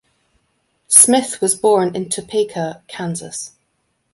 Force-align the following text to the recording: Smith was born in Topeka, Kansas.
Smith 0.87 1.39
was 1.41 1.53
born 1.53 1.95
in 1.95 2.09
Topeka, 2.09 2.81
Kansas. 2.87 3.51